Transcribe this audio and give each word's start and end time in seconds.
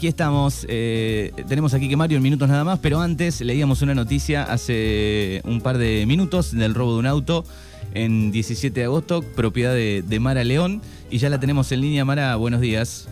Aquí 0.00 0.08
estamos, 0.08 0.64
eh, 0.66 1.30
tenemos 1.46 1.74
aquí 1.74 1.86
que 1.86 1.94
Mario 1.94 2.16
en 2.16 2.22
minutos 2.22 2.48
nada 2.48 2.64
más, 2.64 2.78
pero 2.78 3.02
antes 3.02 3.42
leíamos 3.42 3.82
una 3.82 3.94
noticia 3.94 4.44
hace 4.44 5.42
un 5.44 5.60
par 5.60 5.76
de 5.76 6.06
minutos 6.06 6.52
del 6.52 6.74
robo 6.74 6.94
de 6.94 7.00
un 7.00 7.06
auto 7.06 7.44
en 7.92 8.32
17 8.32 8.80
de 8.80 8.86
agosto, 8.86 9.20
propiedad 9.20 9.74
de, 9.74 10.18
Mara 10.18 10.42
León, 10.42 10.80
y 11.10 11.18
ya 11.18 11.28
la 11.28 11.38
tenemos 11.38 11.70
en 11.72 11.82
línea. 11.82 12.06
Mara, 12.06 12.34
buenos 12.36 12.62
días. 12.62 13.10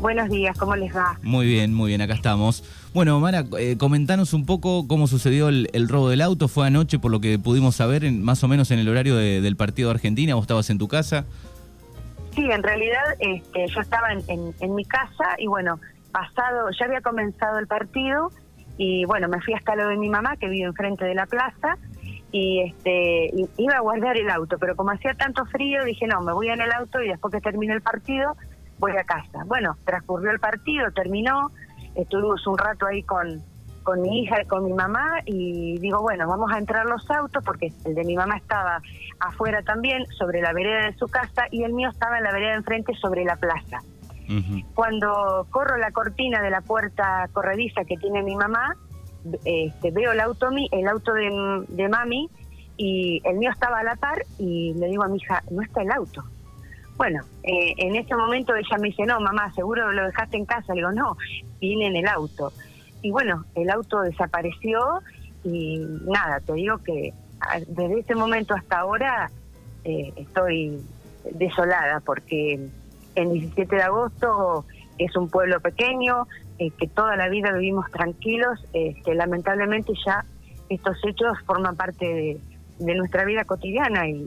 Buenos 0.00 0.28
días, 0.28 0.58
¿cómo 0.58 0.74
les 0.74 0.92
va? 0.92 1.20
Muy 1.22 1.46
bien, 1.46 1.72
muy 1.72 1.90
bien, 1.90 2.00
acá 2.00 2.14
estamos. 2.14 2.64
Bueno, 2.92 3.20
Mara, 3.20 3.44
eh, 3.60 3.76
comentanos 3.78 4.32
un 4.32 4.44
poco 4.44 4.88
cómo 4.88 5.06
sucedió 5.06 5.50
el, 5.50 5.88
robo 5.88 6.08
del 6.08 6.22
auto. 6.22 6.48
Fue 6.48 6.66
anoche, 6.66 6.98
por 6.98 7.12
lo 7.12 7.20
que 7.20 7.38
pudimos 7.38 7.76
saber, 7.76 8.10
más 8.10 8.42
o 8.42 8.48
menos 8.48 8.72
en 8.72 8.80
el 8.80 8.88
horario 8.88 9.14
del 9.14 9.54
partido 9.54 9.90
de 9.90 9.94
Argentina. 9.94 10.34
¿Vos 10.34 10.42
estabas 10.42 10.68
en 10.68 10.78
tu 10.78 10.88
casa? 10.88 11.26
Sí, 12.34 12.50
en 12.50 12.62
realidad 12.62 13.02
este, 13.18 13.66
yo 13.68 13.80
estaba 13.80 14.08
en, 14.12 14.74
mi 14.74 14.84
casa 14.84 15.36
y 15.38 15.46
bueno, 15.46 15.78
pasado, 16.12 16.68
ya 16.78 16.86
había 16.86 17.00
comenzado 17.00 17.58
el 17.58 17.66
partido 17.66 18.30
y 18.76 19.04
bueno, 19.04 19.28
me 19.28 19.40
fui 19.40 19.54
hasta 19.54 19.74
lo 19.74 19.88
de 19.88 19.96
mi 19.96 20.08
mamá 20.08 20.36
que 20.36 20.48
vive 20.48 20.66
enfrente 20.66 21.04
de 21.04 21.14
la 21.14 21.26
plaza 21.26 21.76
y 22.30 22.62
este 22.62 23.30
iba 23.56 23.76
a 23.76 23.80
guardar 23.80 24.16
el 24.16 24.30
auto, 24.30 24.56
pero 24.58 24.76
como 24.76 24.90
hacía 24.90 25.14
tanto 25.14 25.44
frío 25.46 25.84
dije 25.84 26.06
no, 26.06 26.20
me 26.22 26.32
voy 26.32 26.48
en 26.48 26.60
el 26.60 26.72
auto 26.72 27.02
y 27.02 27.08
después 27.08 27.32
que 27.32 27.40
termine 27.40 27.74
el 27.74 27.82
partido 27.82 28.36
voy 28.78 28.92
a 28.92 29.04
casa. 29.04 29.44
Bueno, 29.46 29.76
transcurrió 29.84 30.30
el 30.30 30.40
partido, 30.40 30.90
terminó, 30.92 31.50
estuvimos 31.94 32.46
un 32.46 32.58
rato 32.58 32.86
ahí 32.86 33.02
con, 33.04 33.42
con 33.82 34.00
mi 34.00 34.22
hija 34.22 34.44
con 34.48 34.64
mi 34.64 34.72
mamá 34.72 35.20
y 35.24 35.78
digo, 35.78 36.00
bueno, 36.00 36.26
vamos 36.26 36.50
a 36.52 36.58
entrar 36.58 36.86
los 36.86 37.08
autos 37.10 37.44
porque 37.44 37.72
el 37.84 37.94
de 37.94 38.04
mi 38.04 38.16
mamá 38.16 38.36
estaba 38.36 38.80
afuera 39.20 39.62
también, 39.62 40.06
sobre 40.18 40.40
la 40.40 40.52
vereda 40.52 40.86
de 40.86 40.94
su 40.94 41.06
casa 41.06 41.44
y 41.50 41.62
el 41.62 41.72
mío 41.72 41.90
estaba 41.90 42.18
en 42.18 42.24
la 42.24 42.32
vereda 42.32 42.50
de 42.50 42.56
enfrente 42.56 42.94
sobre 42.94 43.24
la 43.24 43.36
plaza. 43.36 43.78
Cuando 44.74 45.46
corro 45.50 45.76
la 45.76 45.90
cortina 45.90 46.40
de 46.40 46.50
la 46.50 46.60
puerta 46.60 47.28
corrediza 47.32 47.84
que 47.84 47.96
tiene 47.96 48.22
mi 48.22 48.34
mamá, 48.34 48.76
este, 49.44 49.90
veo 49.90 50.12
el 50.12 50.20
auto, 50.20 50.48
el 50.70 50.88
auto 50.88 51.12
de, 51.12 51.64
de 51.68 51.88
mami 51.88 52.28
y 52.76 53.20
el 53.24 53.36
mío 53.36 53.50
estaba 53.50 53.80
a 53.80 53.84
la 53.84 53.96
par 53.96 54.24
y 54.38 54.74
le 54.74 54.88
digo 54.88 55.02
a 55.02 55.08
mi 55.08 55.18
hija, 55.18 55.42
no 55.50 55.62
está 55.62 55.82
el 55.82 55.90
auto. 55.90 56.24
Bueno, 56.96 57.22
eh, 57.42 57.74
en 57.78 57.96
ese 57.96 58.14
momento 58.14 58.54
ella 58.54 58.78
me 58.78 58.88
dice, 58.88 59.04
no, 59.04 59.20
mamá, 59.20 59.52
seguro 59.54 59.92
lo 59.92 60.06
dejaste 60.06 60.36
en 60.36 60.44
casa. 60.44 60.74
Le 60.74 60.80
digo, 60.80 60.92
no, 60.92 61.16
viene 61.60 61.86
en 61.86 61.96
el 61.96 62.06
auto. 62.06 62.52
Y 63.02 63.10
bueno, 63.10 63.44
el 63.54 63.70
auto 63.70 64.00
desapareció 64.02 65.00
y 65.44 65.78
nada, 66.04 66.40
te 66.40 66.52
digo 66.52 66.78
que 66.78 67.12
desde 67.66 68.00
ese 68.00 68.14
momento 68.14 68.54
hasta 68.54 68.78
ahora 68.78 69.30
eh, 69.84 70.12
estoy 70.16 70.80
desolada 71.32 72.00
porque 72.00 72.68
en 73.14 73.32
17 73.32 73.76
de 73.76 73.82
agosto 73.82 74.64
es 74.98 75.16
un 75.16 75.28
pueblo 75.28 75.60
pequeño, 75.60 76.26
eh, 76.58 76.70
que 76.70 76.86
toda 76.86 77.16
la 77.16 77.28
vida 77.28 77.52
vivimos 77.52 77.90
tranquilos, 77.90 78.64
eh, 78.72 78.94
que 79.04 79.14
lamentablemente 79.14 79.92
ya 80.04 80.24
estos 80.68 80.96
hechos 81.04 81.36
forman 81.46 81.76
parte 81.76 82.06
de, 82.06 82.40
de 82.78 82.94
nuestra 82.94 83.24
vida 83.24 83.44
cotidiana 83.44 84.08
y 84.08 84.26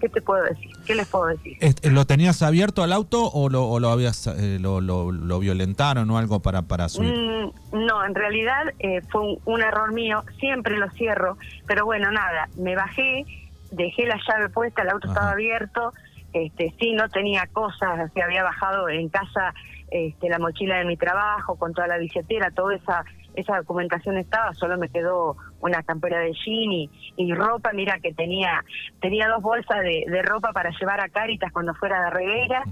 ¿qué 0.00 0.08
te 0.08 0.20
puedo 0.20 0.42
decir? 0.44 0.70
¿Qué 0.86 0.94
les 0.94 1.06
puedo 1.08 1.26
decir? 1.26 1.56
¿Lo 1.84 2.04
tenías 2.06 2.42
abierto 2.42 2.82
al 2.82 2.92
auto 2.92 3.30
o 3.30 3.48
lo, 3.48 3.66
o 3.66 3.80
lo 3.80 3.90
habías 3.90 4.26
eh, 4.26 4.58
lo, 4.60 4.80
lo, 4.80 5.38
violentaron 5.38 6.10
o 6.10 6.18
algo 6.18 6.40
para, 6.40 6.62
para 6.62 6.88
subir? 6.88 7.14
Mm, 7.14 7.86
no, 7.86 8.04
en 8.04 8.14
realidad 8.14 8.62
eh, 8.78 9.02
fue 9.10 9.38
un, 9.44 9.62
error 9.62 9.92
mío, 9.92 10.24
siempre 10.38 10.76
lo 10.76 10.90
cierro, 10.90 11.36
pero 11.66 11.84
bueno, 11.84 12.10
nada, 12.10 12.48
me 12.56 12.74
bajé, 12.74 13.24
dejé 13.70 14.06
la 14.06 14.18
llave 14.28 14.48
puesta, 14.48 14.82
el 14.82 14.90
auto 14.90 15.08
estaba 15.08 15.32
abierto, 15.32 15.92
este 16.34 16.74
sí, 16.78 16.92
no 16.92 17.08
tenía 17.08 17.46
cosas, 17.52 18.10
se 18.12 18.22
había 18.22 18.42
bajado 18.42 18.88
en 18.88 19.08
casa 19.08 19.54
este, 19.90 20.28
la 20.28 20.38
mochila 20.38 20.78
de 20.78 20.84
mi 20.84 20.96
trabajo, 20.96 21.56
con 21.56 21.72
toda 21.72 21.86
la 21.86 21.98
billetera, 21.98 22.50
toda 22.50 22.74
esa 22.74 23.04
esa 23.34 23.56
documentación 23.58 24.16
estaba, 24.16 24.54
solo 24.54 24.78
me 24.78 24.88
quedó 24.88 25.36
una 25.60 25.82
campera 25.82 26.20
de 26.20 26.32
jean 26.32 26.88
y, 27.16 27.34
ropa, 27.34 27.72
mira 27.72 27.98
que 28.00 28.12
tenía 28.12 28.64
tenía 29.00 29.28
dos 29.28 29.42
bolsas 29.42 29.80
de, 29.82 30.22
ropa 30.22 30.52
para 30.52 30.70
llevar 30.78 31.00
a 31.00 31.08
Caritas 31.08 31.52
cuando 31.52 31.74
fuera 31.74 32.04
de 32.04 32.10
reguera 32.10 32.62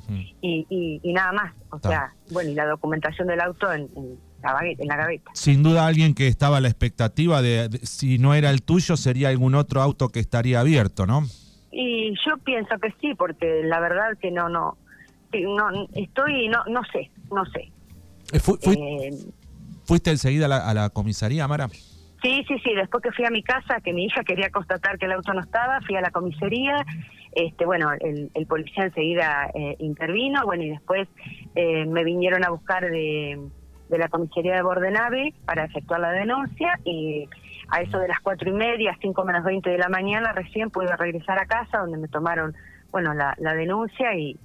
y, 0.41 1.01
nada 1.13 1.33
más, 1.33 1.55
o 1.71 1.79
sea, 1.79 2.13
bueno, 2.31 2.51
y 2.51 2.55
la 2.55 2.67
documentación 2.67 3.29
del 3.29 3.41
auto 3.41 3.73
en, 3.73 3.89
la 4.43 4.97
gaveta. 4.97 5.31
Sin 5.35 5.63
duda 5.63 5.87
alguien 5.87 6.15
que 6.15 6.27
estaba 6.27 6.57
a 6.57 6.61
la 6.61 6.69
expectativa 6.69 7.43
de, 7.43 7.69
si 7.85 8.19
no 8.19 8.35
era 8.35 8.51
el 8.51 8.63
tuyo, 8.63 8.97
sería 8.97 9.29
algún 9.29 9.55
otro 9.55 9.81
auto 9.81 10.09
que 10.09 10.19
estaría 10.19 10.59
abierto, 10.59 11.07
¿no? 11.07 11.23
Y 11.85 12.15
yo 12.25 12.37
pienso 12.39 12.79
que 12.79 12.95
sí, 13.01 13.15
porque 13.17 13.63
la 13.65 13.81
verdad 13.81 14.17
que 14.21 14.31
no, 14.31 14.49
no, 14.49 14.77
no 15.33 15.89
estoy, 15.95 16.49
no, 16.49 16.63
no 16.67 16.83
sé, 16.93 17.11
no 17.33 17.45
sé. 17.47 17.73
Eh, 18.33 18.39
eh, 18.39 19.11
¿Fuiste 19.85 20.11
enseguida 20.11 20.47
a 20.47 20.75
la, 20.75 20.91
comisaría, 20.91 21.49
Mara? 21.49 21.69
Sí, 21.69 22.45
sí, 22.47 22.57
sí. 22.63 22.73
Después 22.77 23.03
que 23.03 23.11
fui 23.11 23.25
a 23.25 23.31
mi 23.31 23.43
casa, 23.43 23.81
que 23.81 23.93
mi 23.93 24.05
hija 24.05 24.23
quería 24.23 24.49
constatar 24.51 24.97
que 24.97 25.07
el 25.07 25.13
auto 25.13 25.35
no 25.35 25.41
estaba, 25.41 25.81
fui 25.81 25.97
a 25.97 26.01
la 26.01 26.13
comisaría. 26.13 26.87
Este, 27.33 27.67
bueno, 27.67 27.91
el, 27.99 28.47
policía 28.47 28.85
enseguida 28.85 29.51
eh, 29.55 29.75
intervino. 29.81 30.45
Bueno, 30.45 30.63
y 30.63 30.71
después 30.71 31.09
eh, 31.57 31.85
me 31.87 32.05
vinieron 32.05 32.45
a 32.45 32.51
buscar 32.51 32.89
de, 32.89 33.41
la 33.89 34.09
comisaría 34.09 34.55
de 34.55 34.63
Bordenave 34.63 35.35
para 35.45 35.65
efectuar 35.65 35.99
la 35.99 36.13
denuncia 36.13 36.79
y 36.85 37.29
a 37.69 37.81
eso 37.81 37.99
de 37.99 38.09
las 38.09 38.21
cuatro 38.21 38.51
y 38.51 38.53
media, 38.53 38.97
cinco 39.01 39.25
menos 39.25 39.45
veinte 39.45 39.71
de 39.71 39.79
la 39.79 39.89
mañana, 39.89 40.33
recién 40.33 40.71
pude 40.71 40.95
regresar 40.97 41.39
a 41.39 41.47
casa 41.47 41.79
donde 41.79 41.99
me 41.99 42.09
tomaron, 42.09 42.55
bueno, 42.91 43.15
la, 43.15 43.55
denuncia 43.55 44.15
y, 44.15 44.39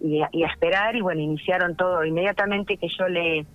y, 0.00 0.22
y 0.32 0.44
a 0.44 0.46
esperar 0.46 0.96
y 0.96 1.00
bueno, 1.00 1.20
iniciaron 1.20 1.76
todo 1.76 2.04
inmediatamente 2.04 2.76
que 2.76 2.88
yo 2.88 3.08
le 3.08 3.46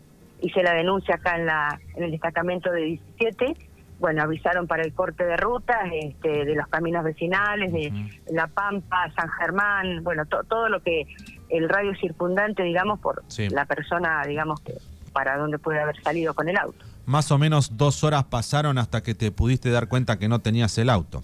hice 0.42 0.64
la 0.64 0.74
denuncia 0.74 1.16
acá 1.16 1.36
en, 1.36 1.46
la, 1.46 1.80
en 1.96 2.04
el 2.04 2.12
destacamento 2.12 2.72
de 2.72 2.82
17. 2.82 3.56
Bueno, 4.00 4.22
avisaron 4.22 4.68
para 4.68 4.84
el 4.84 4.94
corte 4.94 5.26
de 5.26 5.38
rutas 5.38 5.90
este, 5.92 6.46
de 6.46 6.54
los 6.54 6.68
caminos 6.68 7.04
vecinales, 7.04 7.74
de 7.74 7.92
La 8.32 8.46
Pampa, 8.48 9.12
San 9.16 9.28
Germán, 9.30 10.04
bueno, 10.04 10.26
todo 10.26 10.70
lo 10.70 10.82
que 10.84 11.08
el 11.50 11.68
radio 11.68 11.96
circundante, 11.96 12.62
digamos, 12.62 13.00
por 13.00 13.24
la 13.50 13.66
persona, 13.66 14.22
digamos, 14.28 14.62
que 14.62 14.74
para 15.14 15.38
donde 15.38 15.58
puede 15.58 15.80
haber 15.80 16.00
salido 16.04 16.36
con 16.36 16.48
el 16.48 16.58
auto. 16.58 16.86
Más 17.08 17.32
o 17.32 17.38
menos 17.38 17.78
dos 17.78 18.04
horas 18.04 18.26
pasaron 18.26 18.78
hasta 18.78 19.02
que 19.02 19.16
te 19.16 19.32
pudiste 19.32 19.72
dar 19.72 19.88
cuenta 19.88 20.20
que 20.20 20.28
no 20.28 20.40
tenías 20.40 20.78
el 20.78 20.90
auto. 20.90 21.24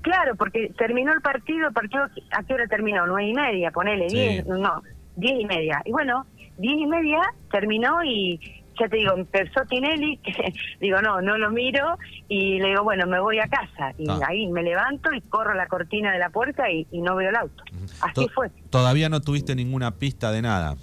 Claro, 0.00 0.36
porque 0.36 0.72
terminó 0.78 1.12
el 1.12 1.20
partido, 1.20 1.68
¿a 1.68 2.42
qué 2.44 2.54
hora 2.54 2.66
terminó? 2.66 3.06
Nueve 3.06 3.28
y 3.28 3.34
media, 3.34 3.70
ponele, 3.72 4.06
diez, 4.08 4.46
no, 4.46 4.82
diez 5.16 5.38
y 5.38 5.44
media. 5.44 5.82
Y 5.84 5.92
bueno, 5.92 6.24
diez 6.56 6.78
y 6.78 6.86
media 6.86 7.20
terminó 7.50 8.02
y 8.02 8.40
ya 8.80 8.88
te 8.88 8.96
digo, 8.96 9.12
empezó 9.14 9.66
Tinelli, 9.68 10.16
que 10.24 10.54
digo, 10.80 11.02
no, 11.02 11.20
no 11.20 11.36
lo 11.36 11.50
miro, 11.50 11.98
y 12.28 12.58
le 12.58 12.68
digo, 12.68 12.82
bueno, 12.82 13.06
me 13.06 13.20
voy 13.20 13.38
a 13.38 13.48
casa. 13.48 13.92
Y 13.98 14.08
ah. 14.08 14.18
ahí 14.26 14.46
me 14.48 14.62
levanto 14.62 15.12
y 15.12 15.20
corro 15.20 15.52
la 15.52 15.66
cortina 15.66 16.10
de 16.10 16.20
la 16.20 16.30
puerta 16.30 16.70
y, 16.70 16.86
no 16.92 17.16
veo 17.16 17.28
el 17.28 17.36
auto. 17.36 17.62
Así 18.00 18.28
fue. 18.34 18.50
Todavía 18.70 19.10
no 19.10 19.20
tuviste 19.20 19.54
ninguna 19.54 19.96
pista 19.98 20.32
de 20.32 20.40
nada. 20.40 20.76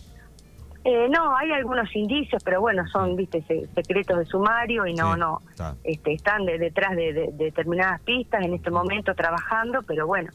Eh, 0.85 1.09
no, 1.09 1.35
hay 1.35 1.51
algunos 1.51 1.93
indicios, 1.93 2.41
pero 2.43 2.61
bueno, 2.61 2.87
son, 2.87 3.17
viste, 3.17 3.43
secretos 3.75 4.17
de 4.17 4.25
sumario 4.25 4.87
y 4.87 4.93
no, 4.93 5.17
no, 5.17 5.41
este, 5.83 6.13
están 6.13 6.45
detrás 6.45 6.95
de, 6.95 7.31
determinadas 7.33 7.99
pistas 8.01 8.45
en 8.45 8.53
este 8.53 8.71
momento 8.71 9.13
trabajando, 9.13 9.83
pero 9.83 10.07
bueno, 10.07 10.31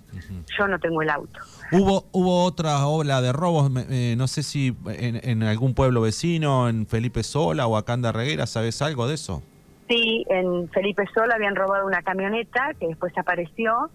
yo 0.59 0.69
no 0.69 0.79
tengo 0.79 1.01
el 1.01 1.09
auto. 1.09 1.41
Hubo 1.73 2.05
hubo 2.13 2.45
otra 2.45 2.87
ola 2.87 3.23
de 3.23 3.33
robos, 3.33 3.71
eh, 3.89 4.15
no 4.19 4.27
sé 4.27 4.43
si 4.43 4.77
en, 4.87 5.43
algún 5.43 5.75
pueblo 5.75 6.03
vecino, 6.03 6.69
en 6.69 6.87
Felipe 6.87 7.23
Sola 7.23 7.67
o 7.67 7.79
acá 7.79 7.95
en 7.95 8.03
Darreguera, 8.03 8.47
¿sabes 8.47 8.83
algo 8.83 9.09
de 9.09 9.15
eso? 9.15 9.43
Sí, 9.89 10.25
en 10.29 10.69
Felipe 10.71 11.05
Sola 11.15 11.37
habían 11.37 11.57
robado 11.57 11.87
una 11.87 12.03
camioneta 12.03 12.73
que 12.79 12.89
después 12.89 13.17
apareció 13.17 13.91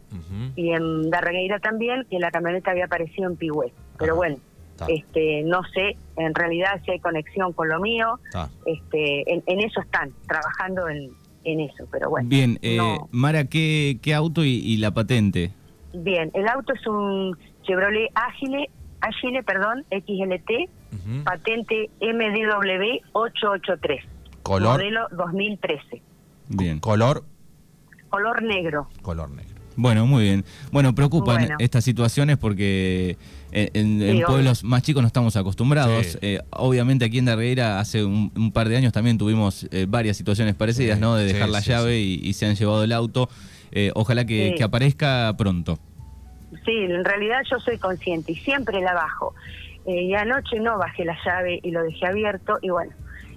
y 0.55 0.71
en 0.71 1.09
Darregueira 1.11 1.59
también, 1.59 2.05
que 2.09 2.19
la 2.19 2.31
camioneta 2.31 2.71
había 2.71 2.85
aparecido 2.85 3.29
en 3.29 3.37
Pigüé. 3.37 3.73
Pero 3.97 4.15
bueno, 4.15 4.37
este, 4.87 5.43
no 5.43 5.61
sé 5.73 5.97
en 6.17 6.35
realidad 6.35 6.81
si 6.85 6.91
hay 6.91 6.99
conexión 6.99 7.53
con 7.53 7.69
lo 7.69 7.79
mío. 7.79 8.19
Este, 8.65 9.33
en, 9.33 9.59
eso 9.59 9.81
están, 9.81 10.11
trabajando 10.27 10.87
en, 10.89 11.11
eso, 11.43 11.87
pero 11.91 12.09
bueno. 12.09 12.29
Bien, 12.29 12.59
eh, 12.61 12.77
Mara, 13.11 13.45
¿qué, 13.45 13.97
¿qué 14.01 14.13
auto 14.13 14.43
y, 14.43 14.77
la 14.77 14.91
patente? 14.91 15.51
Bien, 15.93 16.29
el 16.35 16.47
auto 16.47 16.73
es 16.73 16.85
un 16.85 17.35
Chevrolet 17.63 18.11
Agile, 18.13 18.69
Agile 19.01 19.41
perdón, 19.43 19.83
XLT, 19.89 21.23
patente 21.23 21.89
MDW 22.01 22.99
883. 23.13 24.03
Color. 24.43 24.77
Modelo 24.77 25.07
2013. 25.11 26.01
Bien. 26.49 26.79
Color. 26.79 27.23
Color 28.09 28.41
negro. 28.43 28.87
Color 29.01 29.29
negro. 29.31 29.58
Bueno, 29.79 30.05
muy 30.05 30.23
bien. 30.23 30.43
Bueno, 30.73 30.93
preocupan 30.93 31.51
estas 31.57 31.85
situaciones 31.85 32.37
porque 32.37 33.15
eh, 33.53 33.69
en, 33.73 34.21
pueblos 34.23 34.65
más 34.65 34.83
chicos 34.83 35.01
no 35.01 35.07
estamos 35.07 35.37
acostumbrados. 35.37 36.19
Eh, 36.21 36.41
obviamente 36.49 37.05
aquí 37.05 37.19
en 37.19 37.25
Darreira 37.25 37.79
hace 37.79 38.03
un, 38.03 38.51
par 38.51 38.67
de 38.67 38.75
años 38.75 38.91
también 38.91 39.17
tuvimos 39.17 39.69
eh, 39.71 39.85
varias 39.87 40.17
situaciones 40.17 40.55
parecidas, 40.55 40.99
¿no? 40.99 41.15
De 41.15 41.23
dejar 41.23 41.47
la 41.47 41.61
llave 41.61 41.97
y, 41.97 42.33
se 42.33 42.45
han 42.45 42.55
llevado 42.55 42.83
el 42.83 42.91
auto. 42.91 43.29
ojalá 43.93 44.25
que, 44.25 44.61
aparezca 44.61 45.33
pronto. 45.37 45.79
Sí, 46.65 46.75
en 46.75 47.05
realidad 47.05 47.39
yo 47.49 47.57
soy 47.61 47.77
consciente 47.77 48.33
y 48.33 48.35
siempre 48.35 48.81
la 48.81 48.93
bajo. 48.93 49.33
eh, 49.85 50.01
y 50.01 50.13
anoche 50.13 50.59
no 50.59 50.77
bajé 50.77 51.05
la 51.05 51.17
llave 51.23 51.61
y 51.63 51.71
lo 51.71 51.83
dejé 51.83 52.05
abierto 52.05 52.57
y 52.61 52.69
bueno, 52.69 52.91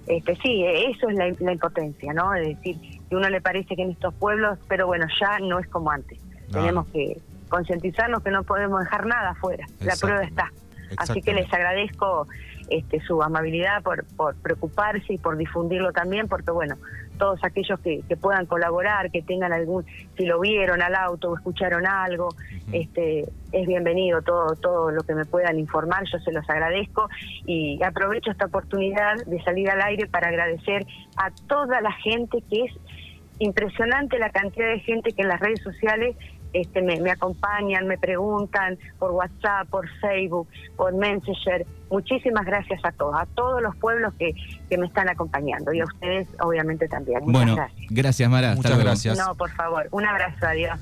este 0.07 0.35
sí, 0.43 0.65
eso 0.65 1.07
es 1.07 1.15
la, 1.15 1.53
impotencia, 1.53 2.11
¿no? 2.11 2.33
Es 2.33 2.49
decir, 2.49 2.75
que 3.09 3.15
uno 3.15 3.29
le 3.29 3.39
parece 3.39 3.77
que 3.77 3.83
en 3.83 3.91
estos 3.91 4.13
pueblos, 4.15 4.59
pero 4.67 4.87
bueno, 4.87 5.07
ya 5.21 5.39
no 5.39 5.59
es 5.59 5.67
como 5.67 5.89
antes. 5.89 6.19
Tenemos 6.51 6.87
que 6.87 7.19
concientizarnos 7.49 8.23
que 8.23 8.31
no 8.31 8.43
podemos 8.43 8.81
dejar 8.81 9.05
nada 9.05 9.31
afuera, 9.31 9.65
la 9.81 9.95
prueba 9.95 10.23
está. 10.23 10.51
Así 10.97 11.21
que 11.21 11.33
les 11.33 11.51
agradezco 11.51 12.27
este, 12.69 12.99
su 13.01 13.21
amabilidad 13.21 13.81
por, 13.81 14.05
por 14.15 14.35
preocuparse 14.35 15.13
y 15.13 15.17
por 15.17 15.37
difundirlo 15.37 15.91
también, 15.91 16.27
porque 16.27 16.51
bueno, 16.51 16.75
todos 17.17 17.39
aquellos 17.43 17.79
que, 17.79 18.03
puedan 18.21 18.45
colaborar, 18.45 19.11
que 19.11 19.21
tengan 19.21 19.53
algún, 19.53 19.85
si 20.17 20.25
lo 20.25 20.39
vieron 20.39 20.81
al 20.81 20.95
auto 20.95 21.31
o 21.31 21.35
escucharon 21.35 21.85
algo, 21.85 22.29
este, 22.71 23.25
es 23.51 23.67
bienvenido 23.67 24.21
todo, 24.21 24.55
todo 24.55 24.91
lo 24.91 25.03
que 25.03 25.13
me 25.13 25.25
puedan 25.25 25.59
informar, 25.59 26.03
yo 26.11 26.19
se 26.19 26.31
los 26.31 26.47
agradezco. 26.49 27.09
Y 27.45 27.81
aprovecho 27.83 28.31
esta 28.31 28.45
oportunidad 28.45 29.23
de 29.25 29.41
salir 29.43 29.69
al 29.69 29.81
aire 29.81 30.07
para 30.07 30.29
agradecer 30.29 30.85
a 31.17 31.31
toda 31.47 31.81
la 31.81 31.91
gente 31.91 32.43
que 32.49 32.65
es 32.65 32.71
impresionante 33.43 34.17
la 34.19 34.29
cantidad 34.29 34.67
de 34.67 34.79
gente 34.79 35.11
que 35.11 35.21
en 35.21 35.27
las 35.27 35.39
redes 35.39 35.61
sociales 35.61 36.15
este, 36.53 36.81
me, 36.81 37.09
acompañan, 37.09 37.87
me 37.87 37.97
preguntan 37.97 38.77
por 38.99 39.11
WhatsApp, 39.11 39.67
por 39.69 39.89
Facebook, 39.99 40.47
por 40.77 40.93
Messenger. 40.93 41.65
Muchísimas 41.89 42.45
gracias 42.45 42.79
a 42.83 42.91
todos, 42.91 43.15
a 43.15 43.25
todos 43.25 43.61
los 43.61 43.75
pueblos 43.77 44.13
que, 44.19 44.33
que 44.69 44.77
me 44.77 44.85
están 44.85 45.09
acompañando 45.09 45.73
y 45.73 45.81
a 45.81 45.85
ustedes 45.85 46.27
obviamente 46.39 46.87
también. 46.87 47.19
Muchas 47.21 47.33
bueno, 47.33 47.55
gracias. 47.55 47.87
gracias 47.89 48.29
Mara. 48.29 48.55
Muchas 48.55 48.77
gracias. 48.77 49.17
No, 49.17 49.35
por 49.35 49.49
favor, 49.51 49.87
un 49.91 50.05
abrazo, 50.05 50.45
adiós. 50.45 50.79